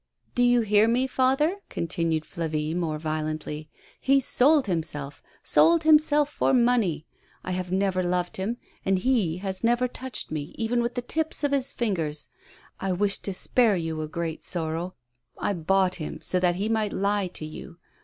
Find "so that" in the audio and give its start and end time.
16.23-16.55